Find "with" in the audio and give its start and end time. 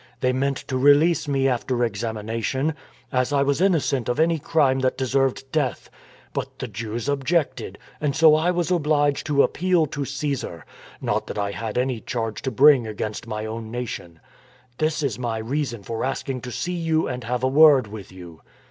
17.85-18.11